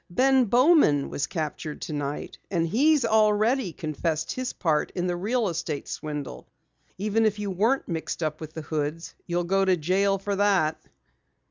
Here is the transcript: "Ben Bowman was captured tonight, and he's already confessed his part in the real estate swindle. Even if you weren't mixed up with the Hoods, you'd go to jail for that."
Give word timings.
"Ben 0.09 0.45
Bowman 0.45 1.11
was 1.11 1.27
captured 1.27 1.79
tonight, 1.79 2.39
and 2.49 2.65
he's 2.65 3.05
already 3.05 3.71
confessed 3.71 4.31
his 4.31 4.51
part 4.51 4.91
in 4.95 5.05
the 5.05 5.15
real 5.15 5.47
estate 5.47 5.87
swindle. 5.87 6.47
Even 6.97 7.23
if 7.23 7.37
you 7.37 7.51
weren't 7.51 7.87
mixed 7.87 8.23
up 8.23 8.41
with 8.41 8.53
the 8.53 8.63
Hoods, 8.63 9.13
you'd 9.27 9.45
go 9.47 9.63
to 9.63 9.77
jail 9.77 10.17
for 10.17 10.37
that." 10.37 10.81